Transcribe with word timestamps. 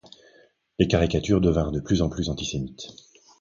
Les 0.79 0.87
caricatures 0.87 1.41
devinrent 1.41 1.71
de 1.71 1.79
plus 1.79 2.01
en 2.01 2.09
plus 2.09 2.29
antisémites. 2.31 2.87